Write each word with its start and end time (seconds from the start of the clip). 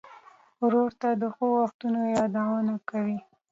ورور 0.63 0.91
ته 1.01 1.09
د 1.21 1.23
ښو 1.35 1.45
وختونو 1.61 2.01
یادونه 2.15 2.75
کوې. 2.89 3.17